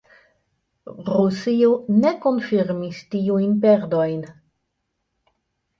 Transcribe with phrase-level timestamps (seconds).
[1.09, 1.69] Rusio
[1.99, 4.29] ne konfirmis tiujn perdojn.